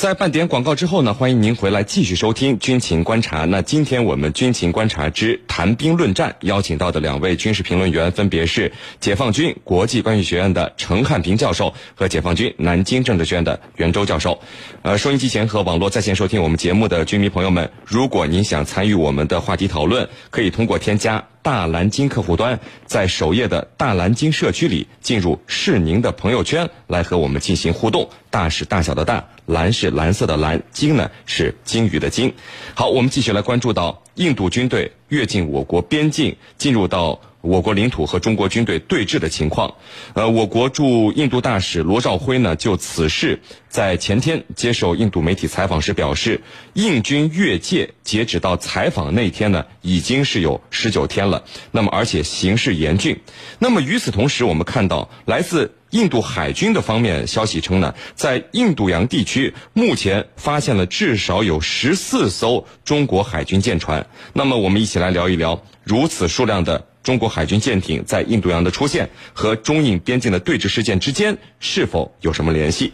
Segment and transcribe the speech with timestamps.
[0.00, 3.44] 在半点广告之后呢，欢迎您回来继续收听军情观察。
[3.44, 14.40] 那今天我们军情观察之谈兵论战邀请到的两位军事评论员分别是解放军国际关系学院的陈汉平教授和解放军南京政治学院的袁周教授。
[14.80, 21.22] 呃，收音机前和网络在线收听我们节目的军迷朋友们，如果您想参与我们的话题讨论，可以通过添加。
[21.42, 28.08] 大蓝鲸客户端在首页的大蓝鲸社区里，进入是您的朋友圈来和我们进行互动。
[28.30, 32.34] 大是大小的大，蓝是蓝色的蓝，鲸呢是鲸鱼的鲸。
[32.74, 37.20] 好，我们继续来关注到印度军队越境我国边境，进入到。
[37.40, 39.74] 我国领土和中国军队对峙的情况，
[40.14, 46.42] 呃，我国驻印度大使罗兆辉呢就此事在前天接受印度媒体采访时表示，
[46.74, 53.18] 印军越界截止到采访那天呢已经是有十九天了，那么而且形势严峻。
[53.58, 64.06] 那么与此同时，我们看到来自印度海军的方面消息称呢，在印度洋地区目前发现了至少有十四艘中国海军舰船。
[64.32, 66.86] 那么我们一起来聊一聊如此数量的。
[67.02, 72.92] 中国海军舰艇在印度洋的出现和中印边境的对峙事件之间是否有什么联系？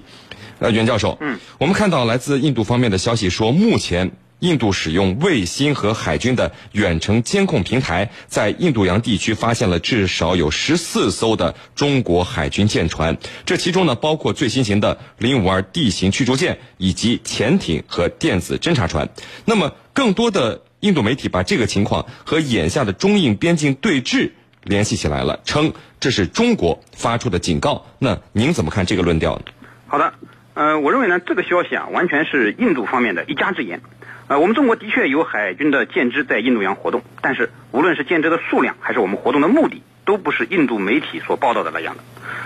[0.61, 19.09] 呃，袁教授，嗯，我们看到来自印度方面的消息说，目前印度使用卫星和海军的远程监控平台，在印度洋地区发现了至少有十四艘的中国海军舰船，这其中呢包括最新型的零五二 D 型驱逐舰以及潜艇和电子侦察船。
[19.45, 20.63] 那么，更多的。
[20.81, 24.31] 印度媒体把这个情况和眼下的中印边境对峙
[24.63, 27.87] 联系起来了，称这是中国发出的警告。
[27.99, 29.43] 那您怎么看这个论调呢？
[29.89, 30.13] 好的，
[30.53, 33.81] 呃，我认为呢，这个消息啊，完全是印度方面的一家之言。
[34.29, 42.03] 呃，我们中国的确有海军的舰只在印度洋活动，但是无论是舰只的数量，还是我们活动的目的，都不是印度媒体所报道的那样的。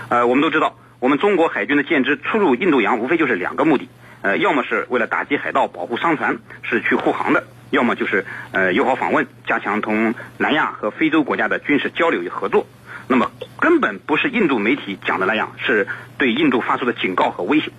[0.09, 3.89] 呃，我们都知道，我们中国海军的舰只出入印度洋，无非就是两个目的，
[4.21, 7.45] 呃，要么是为了打击海盗、保护商船，是去护航的。
[7.71, 12.67] 要么就是呃友好访问，加强同南亚和非洲国家的军事交流与合作。
[13.07, 15.87] 那么根本不是印度媒体讲的那样，是
[16.19, 17.71] 对印度发出的警告和威胁。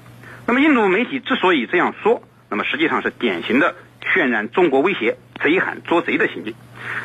[0.45, 3.77] 那么印度媒体之所以这样说，那么实际上是典型的
[4.13, 6.55] 渲染中国威胁、贼喊捉贼的行径。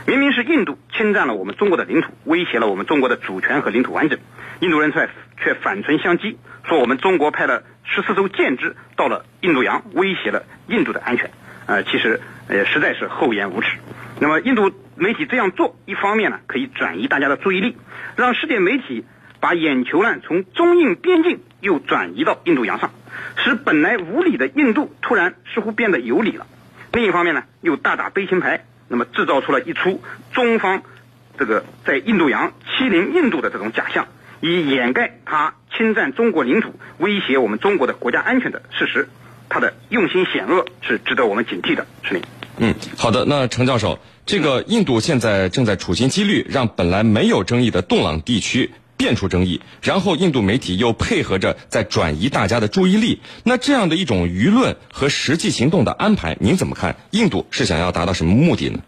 [0.06, 4.20] 明明是印度侵占了我们中国的领土，威胁了我们中国的主权和领土完整，
[4.60, 5.10] 印度人却
[5.42, 6.36] 却反唇相讥，
[6.68, 11.30] 说我们中国派了十四艘舰只到了印度洋，威胁了印度的安全。
[11.68, 13.78] 呃，其实呃实在是厚颜无耻。
[14.20, 17.78] 那么印度媒体这样做，一方面呢可以转移大家的注意力，
[18.16, 19.06] 让世界媒体
[19.40, 22.92] 把眼球呢从中印边境又转移到印度洋上，
[23.36, 26.48] 使本来无理的印度突然似乎变得有理了。
[26.92, 30.02] 另一方面呢，又大打悲情牌，那么制造出了一出
[30.34, 30.84] 中方
[31.38, 34.08] 这个在印度洋欺凌印度的这种假象，
[34.42, 39.10] 以掩盖他侵占中国领土、威胁我们中国的国家安全的事实。
[39.50, 42.22] 他的用心险恶是值得我们警惕的，是令。
[42.58, 43.24] 嗯，好的。
[43.26, 53.20] 那程教授，这个印度现在正在处心积虑让本来没有争议的洞朗地区变出争议，然后印度媒体又配合着在转移大家的注意力。
[53.44, 56.96] 那这样的一种舆论和实际行动的安排，您怎么看？
[57.12, 58.80] 印度是想要达到什么目的呢？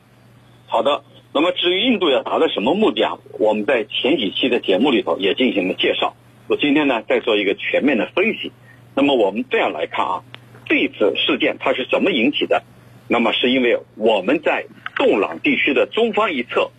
[0.67, 1.03] 好的。
[1.31, 3.17] 那么至于印度要达到什么目的啊？
[3.37, 6.15] 我们在前几期的节目里头也进行了介绍。
[6.47, 8.51] 我今天呢再做一个全面的分析。
[8.95, 10.23] 那么我们这样来看啊。
[10.65, 12.63] 这次事件它是怎么引起的？
[13.07, 14.65] 那么是因为我们在
[14.95, 16.69] 洞朗地区的中方一侧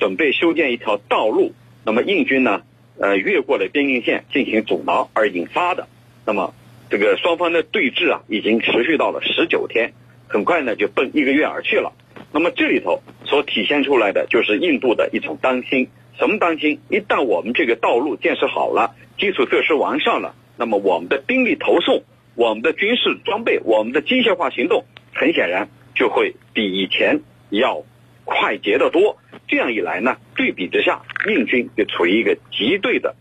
[0.00, 1.52] 准备修建一条道路，
[1.84, 2.62] 那么印军呢，
[2.98, 5.88] 呃，越过了边境线进行阻挠而引发的。
[6.24, 6.54] 那么
[6.90, 9.92] 这个双方的对峙啊，已经持续到了十九天，
[10.28, 11.92] 很快呢就奔一个月而去了。
[12.32, 16.80] 那么这里头所体现出来的就是印度的一种担心，什么担心？
[16.88, 22.02] 一旦我们这个道路建设好了，基础设施完善了，那么我们的兵力投送。
[22.34, 27.82] 我们的军事装备，我们的机械化行动，很显然就会比以前要
[28.26, 29.16] 快捷得多。
[29.48, 33.16] 这样一来呢，对比之下，印军就处于一个极对的，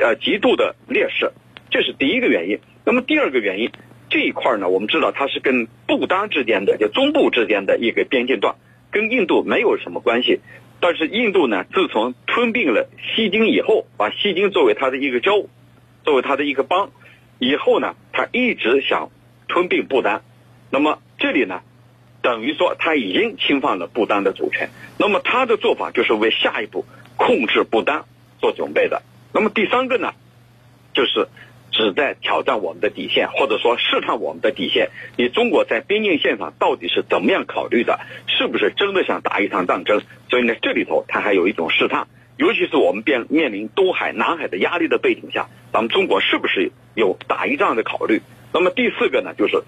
[0.00, 1.32] 呃，极度的劣势。
[1.70, 2.60] 这是第一个原因。
[2.86, 3.70] 那么第二个原因，
[4.08, 8.54] 这一块呢，我们知道它是跟不丹之间的，就中部之间的一个边境段，
[8.90, 10.40] 跟印度没有什么关系。
[10.80, 15.48] 但是印度呢，自从吞并了西京以后，把西京作为它的一个州，
[16.04, 16.90] 作为它的一个邦。
[17.40, 19.10] 以后呢，他一直想
[19.48, 20.22] 吞并不丹，
[20.70, 21.62] 那么这里呢，
[22.24, 24.70] 等于说他已经侵犯了不丹的主权。
[24.96, 26.86] 那么他的做法就是为下一步
[27.18, 28.06] 控制不丹
[28.40, 29.02] 做准备的。
[29.34, 30.14] 那么第三个呢，
[30.94, 31.28] 就是
[31.70, 34.88] 旨在挑战我们的底线，或者说试探我们的底线。
[35.18, 38.00] 你中国在边境线上到底是怎么样考虑的？
[38.26, 40.00] 是不是真的想打一场战争？
[40.30, 42.08] 所以呢，这里头他还有一种试探。
[42.38, 48.22] 尤其是我们面面临东海、南海的压力的背景下，咱们中国是不是有打一仗的考虑？
[48.50, 49.62] 那么第四个呢，就是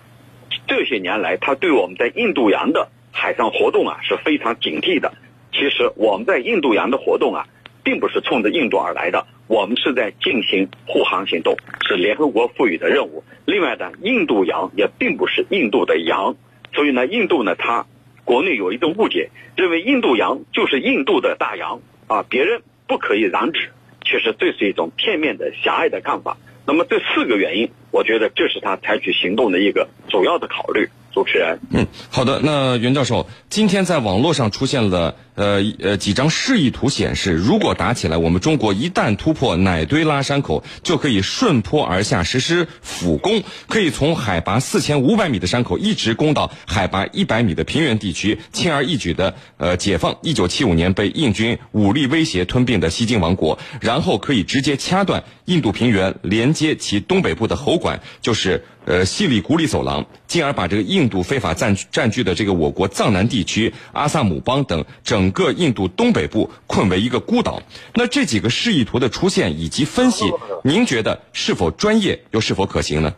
[0.66, 5.12] 这些年来，他对我们在印度洋的海上活动啊是非常警惕的。
[5.52, 7.46] 其实我们在印度洋的活动啊，
[7.82, 11.56] 并不是冲着印度而来的，我们是在进行护航行动，
[11.88, 13.25] 是联合国赋予的任务。
[13.46, 16.37] 另外呢，印度洋也并不是印度的洋，
[16.75, 17.87] 所以呢，印度呢，它
[18.25, 23.70] 国内有一种误解，认为印度洋就是印度的大洋啊，别人不可以染指。
[24.04, 26.37] 其实这是一种片面的狭隘的看法。
[26.66, 30.88] 那么这四个原因，我觉得这是他采取行动的一个主要的考虑。
[31.16, 32.42] 主持人，嗯，好的。
[32.44, 58.66] 那袁教授，今天在网络上出现了呃呃几张示意图，显示如果打起来，我们中国一旦突破奶堆拉山口，就可以顺坡而下实施俯攻，可以从海拔四千五百米的山口一直攻到海拔一百米的平原地区，轻而易举的呃解放一九七五年被印军武力威胁吞并的西京王国，然后可以直接掐断印度平原连接其东北部的喉管，就是。
[58.86, 67.60] 呃，西里古里走廊，进而把这个印度非法占占据的这个我国藏南地区、阿萨姆邦等整个印度东北部困为一个孤岛。
[67.94, 73.12] 那这几个示意图的出现以及分析，您觉得是否专业又是否可行呢？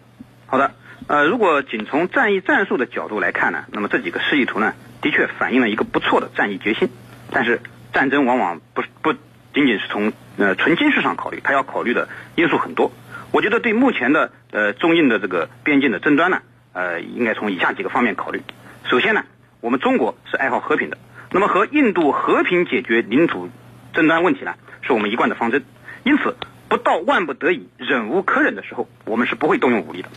[0.46, 0.72] 好的，
[1.06, 4.72] 呃，如果仅从战役战术的角度来看呢，那么这几个示意图呢，
[5.02, 6.88] 的确反映了一个不错的战役决心。
[7.30, 7.60] 但是
[7.92, 9.12] 战争往往不不
[9.52, 12.90] 仅仅是从呃纯军事上考虑，它要考虑的因素很多。
[13.30, 16.40] 我觉得对目前的呃中印的这个边境的争端呢，
[16.72, 18.40] 呃，应该从以下几个方面考虑。
[18.88, 19.24] 首先呢，
[19.60, 20.96] 我们中国是爱好和平的，
[21.30, 23.50] 那么和印度和平解决领土
[23.92, 25.62] 争端问题呢，是我们一贯的方针。
[26.04, 26.36] 因此，
[26.68, 30.08] 不到万不得已、忍无可忍的时候，我们是不会动用武力的。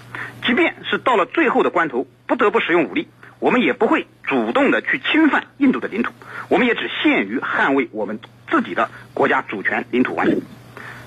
[0.46, 3.10] 即便是到了最后的关头，不得不使用武力，
[3.40, 6.14] 我们也不会主动的去侵犯印度的领土，
[6.48, 8.20] 我们也只限于捍卫我们
[8.50, 10.40] 自己的国家主权、领土完整。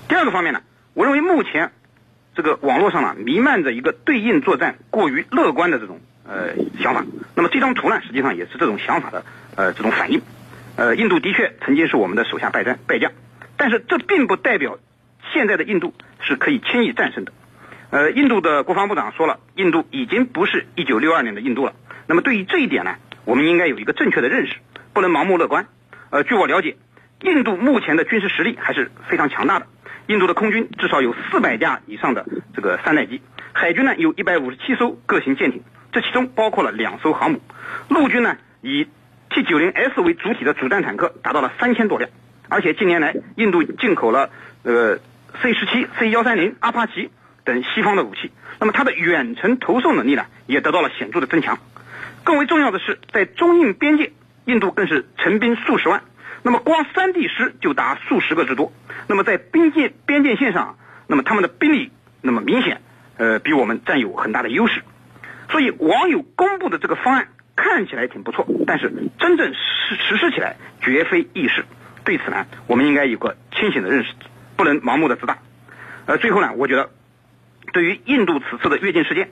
[0.07, 0.61] 第二个方面呢，
[0.93, 1.71] 我认为目前。
[2.35, 10.21] 这个网络上呢弥漫着一个对印作战过于乐观的这种呃想法，那么这张图呢实际上也是这种想法的呃这种反应，
[10.75, 13.11] 呃印度的确曾经是我们的手下败战败将，
[13.55, 14.77] 但是这并不代表
[15.31, 17.31] 现在的印度是可以轻易战胜的，
[17.89, 21.73] 呃印度的国防部长说了，印度已经不是一九六二年的印度了，
[22.05, 24.55] 那么对于这一点呢，我们应该有一个正确的认识，
[24.91, 25.67] 不能盲目乐观，
[26.09, 26.75] 呃据我了解，
[27.25, 29.65] 印度目前的军事实力还是非常强大的。
[30.05, 32.23] 印度的空军至少有四百架以上的
[32.53, 33.19] 这个三代机，
[33.51, 37.41] 海军呢有一百五十七艘各型舰艇，这其中包括了两艘航母。
[37.89, 38.87] 陆军呢以
[39.31, 42.11] T 九零 S 为主体的主战坦克达到了三千多辆，
[42.47, 44.29] 而且近年来印度进口了
[44.61, 44.99] 呃
[45.41, 47.09] C 十七、C 幺三零、阿帕奇
[47.43, 51.57] 等西方的武器，那么它的远程投送能力呢也得到了显著的增强。
[52.23, 54.11] 更为重要的是，在中印边界，
[54.45, 56.03] 印度更是成兵数十万。
[56.45, 58.71] 那么光三 D 师就达数十个之多，
[59.07, 60.77] 那么在边界边界线上，
[61.07, 62.81] 那么他们的兵力那么明显，
[63.17, 64.83] 呃，比我们占有很大的优势。
[65.49, 71.65] 所以网友公布的这个方案看起来挺不错，但是真正实实施起来绝非易事。
[72.03, 74.13] 对此呢，我们应该有个清醒的认识，
[74.55, 75.39] 不能盲目的自大。
[76.05, 76.91] 呃，最后呢，我觉得
[77.73, 79.31] 对于印度此次的越境事件，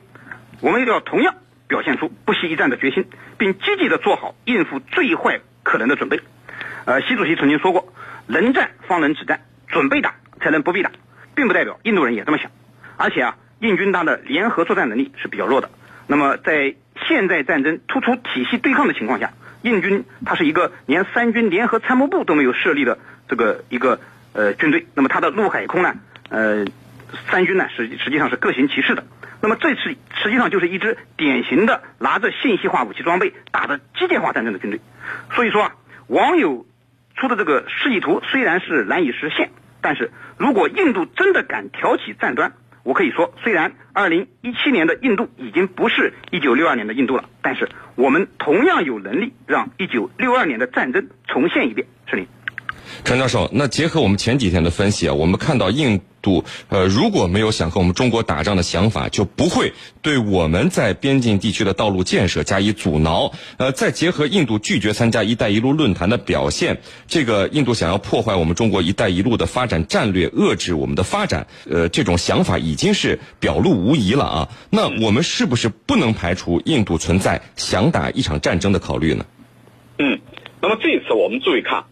[0.61, 1.35] 我们要同样
[1.67, 3.05] 表现出不惜一战的决心，
[3.37, 6.19] 并积极的做好应付最坏可能的准备。
[6.85, 7.93] 呃，习主席曾经说过，
[8.27, 10.91] 能战方能止战，准备打才能不必打，
[11.33, 12.51] 并不代表印度人也这么想。
[12.97, 15.69] 而且啊，印军他的联合作战能力是比较弱的。
[16.07, 16.75] 那么在
[17.07, 22.99] 现在战争突出体系对抗的情况下，印军它是一个连三军联合参谋部都没有设立的
[23.29, 24.01] 这个一个
[24.33, 24.85] 呃军队。
[24.93, 25.95] 那么它的陆海空呢，
[26.29, 26.65] 呃，
[27.31, 29.05] 三军呢实实际上是各行其事的。
[29.41, 34.81] 那么这次实际上就是一支典型的拿着信息化武器装备打的机械化战争的军队。
[35.33, 35.75] 所以说啊，
[36.07, 36.65] 网友。
[37.15, 39.51] 出的这个示意图虽然是难以实现，
[39.81, 42.53] 但是如果印度真的敢挑起战端，
[42.83, 51.87] 我可以说，虽然二零一七年的印度已经不是一九六二年的印度了，但是我们同样有能力让一九六二年的战争重现一遍。
[52.07, 52.27] 是您，
[53.03, 56.01] 陈教授，那结合我们前几天的分析啊，我们看到印。
[56.23, 63.33] 度呃，如果没有想和我们中国打仗的想法，就不会对我们在边境地区的道路建设加以阻挠。
[63.57, 74.49] 呃，再结合印度拒绝参加“一带一路”论坛的表现，这个印度想要破坏我们中国“一带一路”的发展战略，遏制我们的发展，呃，这种想法已经是表露无遗了啊。
[74.69, 79.25] 那我们是不是不能排除印度存在想打一场战争的考虑呢？
[79.97, 80.21] 嗯，
[80.61, 81.83] 那么这一次我们注意看，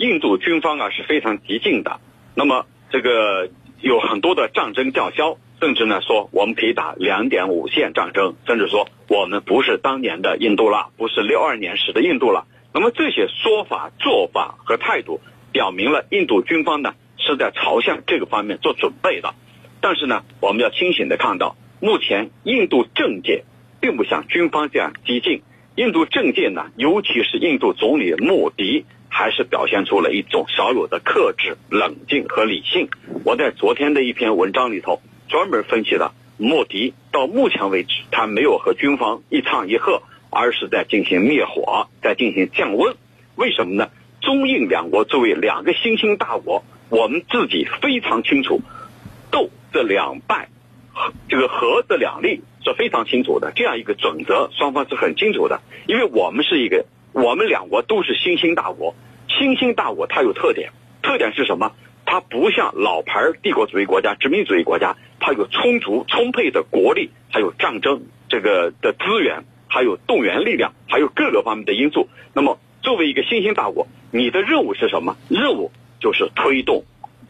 [0.00, 2.00] 印度军方啊是非常激进的。
[2.34, 3.48] 那么这个。
[3.82, 12.46] 有很多的战争叫嚣，甚至呢说我们可以打两点五线战争，甚至说我们不是当年的印度了，不是六二年时的印度了。
[12.74, 19.34] 那么这些说法、做法和态度，表明了印度军方呢是在朝向这个方面做准备的。
[19.80, 23.44] 但是呢，我们要清醒的看到，目前印度政界
[23.80, 25.40] 并不像军方这样激进。
[25.74, 32.88] 印度政界呢，尤其是印度总理莫迪，还是表现出了一种少有的克制、冷静和理性。
[33.24, 42.96] 我在昨天的一篇文章里头专门分析了莫迪到目前为止，他没有和军方一唱一和，而是在进行灭火，在进行降温。
[43.34, 43.90] 为什么呢？
[44.22, 48.60] 中印两国作为两个新兴大国，我们自己非常清楚，
[49.30, 50.48] 斗这两败，
[51.28, 53.52] 这个和这两利是非常清楚的。
[53.56, 55.60] 这样一个准则，双方是很清楚的。
[55.86, 58.94] 因为我们是一个，我们两国都是新兴大国，
[59.28, 60.70] 新兴大国它有特点，
[61.02, 61.72] 特点是什么？
[62.06, 72.08] 它不像老牌帝国主义国家、殖民主义国家，它有充足充沛的国力，还有战争这个的资源，还有动员力量，还有各个方面的因素。
[72.32, 75.16] 那么，作为一个新兴大国，你的任务是什么？
[75.28, 76.84] 任务就是推动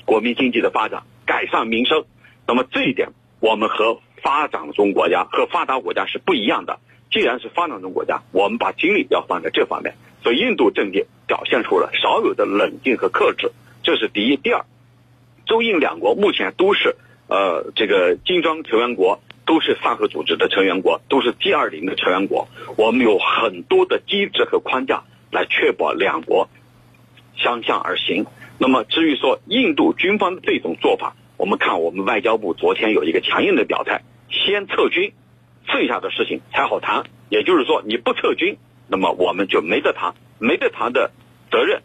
[0.04, 2.04] 国民经济的发展，改善民生。
[2.46, 3.10] 那么这一点，
[3.40, 6.78] 我们和发展中国家和发达国家是不一样的。
[7.10, 9.94] 既然是发展中国家，我们把精力要放在这方面。
[10.22, 13.52] 所以，印度政界表现出了少有的冷静和克制，
[13.82, 14.36] 这是第一。
[14.36, 14.64] 第二，
[15.46, 16.96] 中印两国目前都是
[17.28, 22.48] 呃这个金砖成员国，都是萨克组织的成员国，都是 G 二零的成员国。
[22.76, 25.04] 我们有很多的机制和框架。
[25.32, 26.48] 来确保两国
[27.36, 28.26] 相向而行。
[28.58, 35.12] 那么，至于说印度军方的这种做法，我们看我们外交部昨天有一个强硬的表态：先撤军，
[35.66, 37.04] 剩下的事情才好谈。
[37.28, 38.56] 也就是说，你不撤军，
[38.88, 41.10] 那么我们就没得谈，没得谈的
[41.50, 41.82] 责任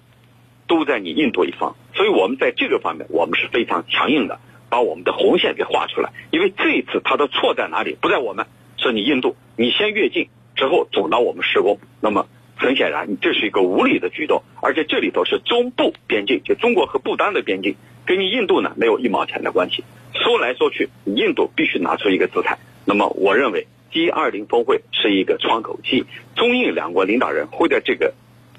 [0.67, 1.75] 都在你印度一方。
[1.93, 4.39] 所以我们在这个方面，我们是非常强硬的，
[4.69, 6.11] 把我们的红线给画出来。
[6.31, 7.97] 因为这一次他的错在哪里？
[7.99, 12.27] 不在我们，是你印度，你先越境之后阻挠我们施工，那么。
[12.57, 19.83] 很显然，你这是一个无理的举动，而且这里头是中部边境，就中国和不丹的边境，跟你印度呢没有一毛钱的关系。
[20.13, 22.57] 说来说去，你印度必须拿出一个姿态。
[22.85, 28.13] 那么，我认为 G 二零峰会是一个窗口期，中印两国领导人会在这个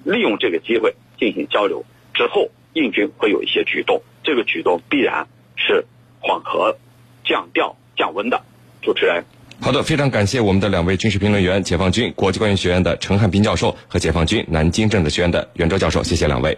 [0.04, 5.86] 利用这个机会进行交流，之后印军会有一些举动，这个举动必然是
[6.20, 6.76] 缓和、
[7.24, 8.42] 降调、降温的。
[8.82, 9.24] 主持人。
[9.60, 16.56] 好的，非常感谢我们的两位军事评论员，解放军国际关系学院的陈汉斌教授和解放军南京政治学院的袁周教授，谢谢两位。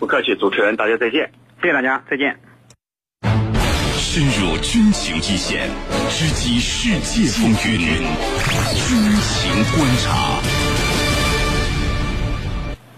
[0.00, 1.30] 不客气，主持人，大家再见。
[1.60, 2.47] 谢谢大家，再见。
[4.18, 5.70] 深入军情一线，
[6.10, 10.40] 直击世界风云，军情观察。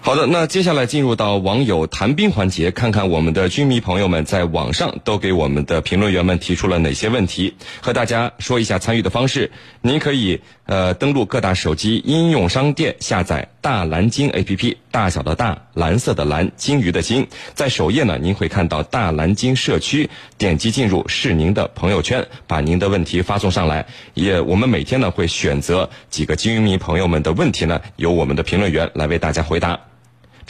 [0.00, 9.53] 好的，那接下来进入到网友谈兵环节，看看我们的军迷朋友们在网上都给我们的评论员们提出了哪些问题，和大家说一下参与的方式。
[9.83, 23.87] 您可以呃登录各大手机应用商店下载大蓝鲸 APP，大小的大，蓝色的蓝，鲸鱼的鲸，在首页呢您会看到大蓝鲸社区，点击进入是您的朋友圈，把您的问题发送上来。
[24.14, 29.90] 也我们每天呢会选择几个军迷朋友们的问题呢，由我们的评论员来为大家回答。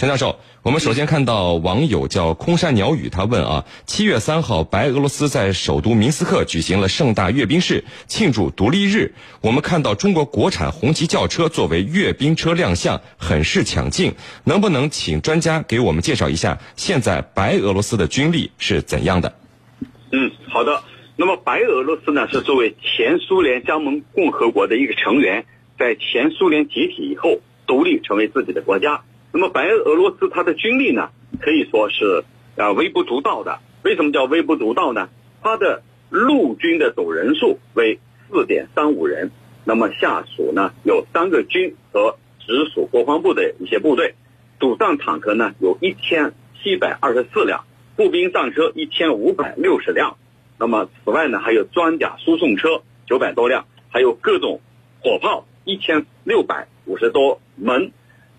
[0.00, 9.12] 陈教授，我们首先看到网友叫空山鸟语，他问啊，七月三号，白俄罗斯在首都明斯克举行了盛大阅兵式，庆祝独立日。
[9.42, 14.14] 我们看到中国国产红旗轿车作为阅兵车亮相，很是抢镜。
[14.45, 19.35] 能不能请专家给我们介绍一下，现在白俄罗斯的军力是怎样的？
[20.12, 20.83] 嗯，好的。
[21.16, 25.45] 那么白俄罗斯呢，是作为前苏联加盟共和国的一个成员，
[25.78, 29.02] 在前苏联解体以后，独立成为自己的国家。
[29.33, 31.11] 那么白俄罗斯它的军力呢，
[31.41, 32.25] 可以说是
[32.57, 33.61] 啊微不足道的。
[33.83, 35.09] 为什么叫微不足道呢？
[35.43, 39.31] 它的陆军的总人数为四点三五人，
[39.65, 44.15] 那么下属呢有三个军和直属国防部的一些部队，
[44.59, 47.65] 主战坦克呢有一千七百二十四辆，
[47.97, 50.17] 步兵战车一千五百六十辆，
[50.59, 54.61] 那么此外呢还有装甲输送车九百多辆，还有各种
[55.01, 57.93] 火炮一千六百五十多门。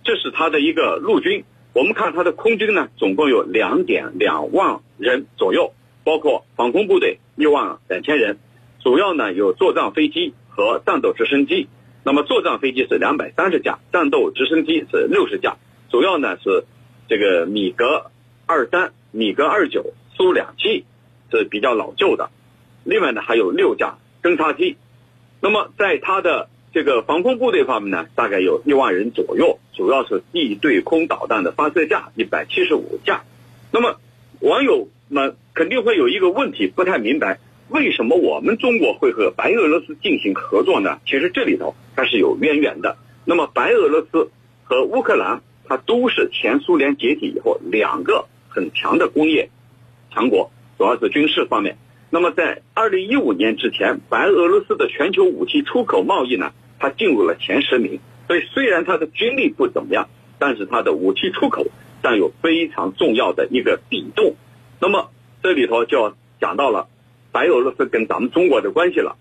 [0.03, 1.43] 这是他的一个陆军，
[1.74, 8.39] 我们看他的空军呢，总共有两点两万人左右，包括防空部队六万两千人，
[8.84, 11.67] 主要呢有作战飞机和战斗直升机。
[12.03, 15.58] 那么作战飞机是两百三十架，战斗直升机是六十架，
[15.91, 16.65] 主要呢是
[17.08, 18.10] 这个米格
[18.48, 20.86] 二三、米格二九苏两七
[21.31, 22.31] 是比较老旧的，
[22.84, 24.77] 另外呢还有六架侦察机。
[25.41, 33.23] 那么在他的这个防空部队方面呢，大概有一万人左右，主要是地对空导弹的发射架一百七十五架。
[33.71, 33.97] 那么，
[34.39, 40.99] 网友们肯定会有一个问题，不太明白为什么我们中国会和白俄罗斯进行合作呢？
[41.05, 42.97] 其实这里头它是有渊源的。
[43.25, 44.29] 那么，白俄罗斯
[44.63, 49.49] 和乌克兰，它都是前苏联解体以后两个很强的工业
[50.13, 51.77] 强国，主要是军事方面。
[52.09, 56.51] 那么在二零一五年之前，白俄罗斯的全球武器出口贸易呢，
[56.81, 58.00] 它进入了前十名。
[58.27, 60.09] 所以虽然它的军力不怎么样，
[60.39, 61.67] 但是它的武器出口
[62.01, 64.35] 占有非常重要的一个比重。
[64.79, 65.11] 那么
[65.43, 66.88] 这里头就要讲到了
[67.31, 69.17] 白俄罗斯跟咱们中国的关系了。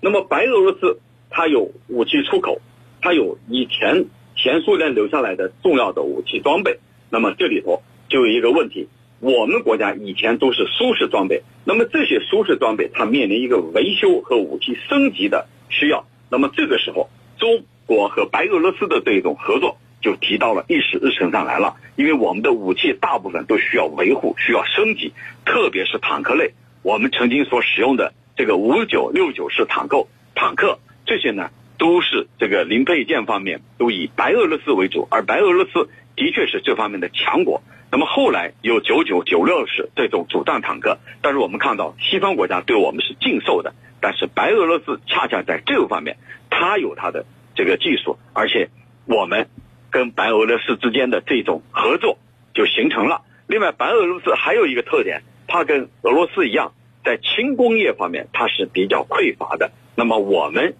[0.00, 2.60] 那么白俄罗斯它有武器出口，
[3.00, 4.04] 它有以前
[4.36, 6.78] 前苏联留下来的重要的武器装备。
[7.08, 8.88] 那么这里头就有一个问题。
[9.20, 25.12] 我们国家以前都是苏式装备，那么这些苏式装备它面临一个维修和武器升级的需要，那么这个时候中国和白俄罗斯的这种合作就提到了议事日程上来了，因为我们的武器大部分都需要维护、需要升级，
[25.44, 37.62] 特别是坦克类，我们曾经所使用的这个五九六九式坦克，坦克这些呢都是这个零配件方面都以白俄罗斯为主，而白俄罗斯的确是这方面的强国。
[37.90, 46.18] 那么后来有九九九六式这种主战坦克，但是我们看到西方国家对我们是禁售的，但是白俄罗斯恰恰在这个方面，
[46.50, 48.68] 它有它的这个技术，而且
[49.06, 49.48] 我们
[49.90, 52.18] 跟白俄罗斯之间的这种合作
[52.52, 53.22] 就形成了。
[53.46, 56.72] 另外，白俄罗斯还有一个特点，它跟俄罗斯一样，
[57.04, 59.70] 在轻工业方面它是比较匮乏的。
[59.94, 60.74] 那么我们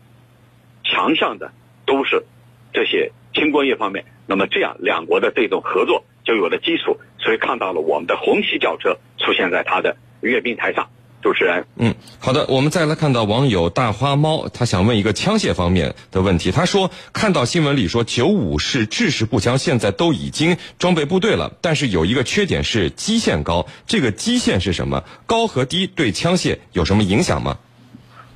[0.84, 1.52] 强项的
[1.86, 2.24] 都是
[2.72, 6.04] 这些轻工业方面，那么这样两国的这种合作。
[6.24, 10.88] 就有了基础，所以看到了我们的红旗轿车出现在它的阅兵台上。
[11.22, 16.50] 主持人，嗯，好的，我们再来看到网友大花猫，他想问一个枪械方面的问题。
[16.50, 23.66] 他说，看到新闻里说九五式制式步枪现在都已经装备部队了，但是有一个缺点是基线高。
[23.86, 25.04] 这个基线是什么？
[25.26, 27.58] 高和低对枪械有什么影响吗？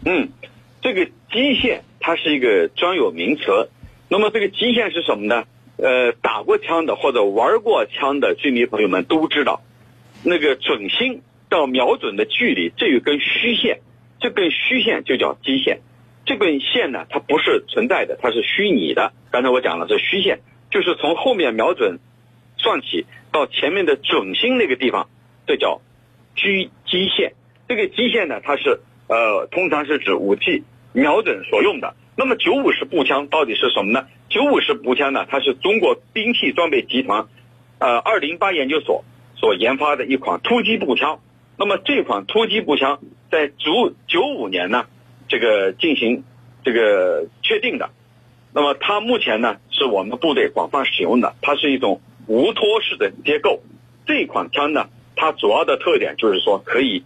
[0.05, 0.28] 嗯，
[0.81, 3.69] 这个基线它是一个专有名词。
[4.09, 5.43] 那么这个基线是什么呢？
[5.78, 9.61] 呃，打过枪的或者玩过枪的军迷朋友们都知道，
[10.23, 13.81] 那个准心到瞄准的距离，这有根虚线，
[14.21, 15.81] 这根虚线就叫基线。
[16.25, 19.12] 这根线呢，它不是存在的，它是虚拟的。
[19.31, 22.01] 刚才我讲了，是虚线，就是从后面瞄准
[22.57, 25.09] 算起到前面的准心那个地方，
[25.47, 25.81] 这叫
[26.37, 27.35] 狙基线。
[27.68, 31.94] 这个基线呢，它是呃，通常是指武器瞄准所用的。
[32.16, 34.09] 那么九五式步枪到底是什么呢？
[34.29, 37.29] 九五式步枪呢，它是中国兵器装备集团，
[37.79, 39.05] 呃，二零八研究所
[39.37, 41.20] 所研发的一款突击步枪。
[41.57, 44.87] 那么这款突击步枪在九九五年呢，
[45.29, 46.25] 这个进行
[46.64, 47.90] 这个确定的。
[48.53, 51.35] 那么它目前呢，是我们部队广泛使用的。
[51.42, 53.61] 它是一种无托式的结构。
[54.07, 57.05] 这款枪呢，它主要的特点就是说，可以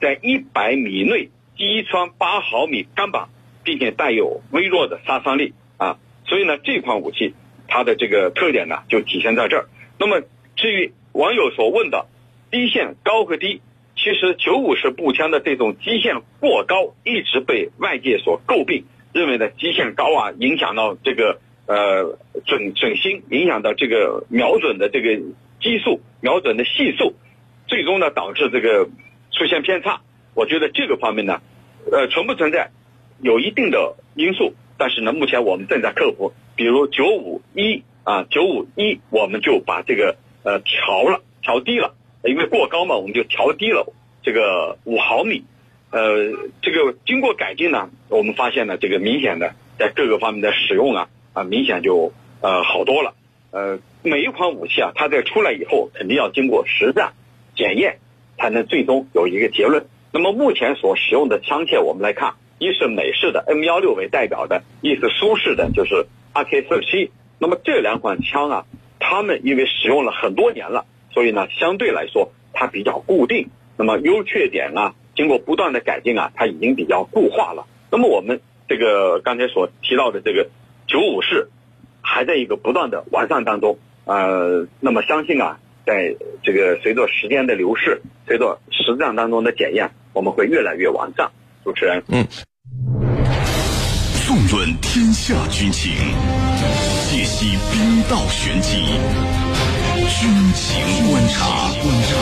[0.00, 3.28] 在一百米内击穿八毫米钢板。
[3.62, 7.34] 并且带有微弱的杀伤力啊，所以呢，这款武器
[7.68, 9.68] 它的这个特点呢就体现在这儿。
[9.98, 10.22] 那么
[10.56, 12.06] 至于网友所问的
[12.50, 13.60] 低线高和低，
[14.02, 25.20] 其实九五式步枪的这种基线过高，一直被外界所诟病，认为呢基线高啊，影响到这个呃准准心，影响到这个瞄准的这个
[25.60, 27.12] 基数、瞄准的系数，
[27.66, 28.88] 最终呢导致这个
[29.32, 30.00] 出现偏差。
[30.32, 31.42] 我觉得这个方面呢，
[31.92, 32.70] 呃，存不存在？
[33.20, 36.32] 有一定的因素，但是呢，目前我们正在克服。
[36.56, 45.44] 比如九五一啊，九五一，我们就把这个呃调了，调低了，因为过高嘛，我们就调低了这个五毫米。
[45.90, 53.14] 呃，这个经过改进呢，我们发现呢，这个明显的在各个方面的使用啊啊，明显就呃好多了。
[53.50, 57.12] 呃，每一款武器啊，它在出来以后，肯定要经过实战
[57.56, 57.98] 检验，
[58.38, 59.86] 才能最终有一个结论。
[60.12, 62.34] 那么目前所使用的枪械，我们来看。
[62.62, 66.04] 一是美式的 M 幺六为代表的，一是苏式的，就是
[66.34, 67.10] AK 四七。
[67.38, 68.66] 那么这两款枪啊，
[68.98, 73.50] 它们因为使用了很多年了，所以呢，相对来说它比较固定。
[73.76, 77.66] 那么优缺点啊，经过不断的改进啊，它已经比较固化了。
[77.90, 80.48] 那么我们这个刚才所提到的这个
[80.86, 81.48] 九五式，
[82.02, 83.78] 还在一个不断的完善当中。
[84.04, 91.30] 呃，那么相信啊，在这个随着时间的流逝，随着实战当中的检验，我们会越来越完善。
[91.64, 92.26] 主持人，嗯。
[94.26, 95.92] 纵论天下军情，
[97.08, 98.76] 解析兵道玄机，
[100.18, 101.46] 军情观察。
[101.82, 102.16] 观察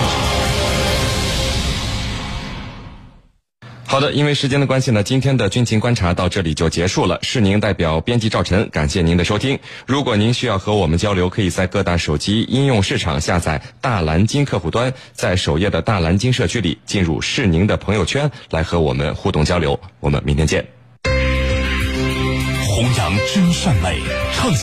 [3.91, 7.19] 好的，因为时间的关系呢，今天的军情观察到这里就结束了。
[7.23, 9.59] 是您代表编辑赵晨，感谢您的收听。
[9.87, 19.81] 如果您需要和我们交流，可以在各大手机应用市场下载大蓝鲸客户端，在首页的大蓝鲸社区里进入是您的朋友圈来和我们互动交流。
[20.01, 20.65] 我们明天见。
[22.67, 24.03] 弘扬真善美，
[24.35, 24.53] 唱。